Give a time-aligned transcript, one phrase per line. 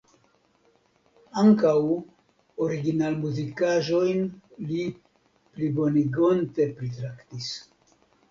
[1.41, 1.73] Ankaŭ
[2.67, 4.25] originalmuzikaĵojn
[4.71, 4.87] li
[5.57, 7.53] plibonigonte pritraktis.